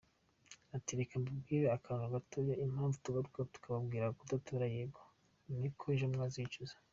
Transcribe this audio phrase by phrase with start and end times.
[0.75, 5.01] Ati “reka mbabwire akantu gatoya, impamvu tugaruka kubabwira kudatora yego,
[5.47, 6.75] ni uko ejo mwazicuza”.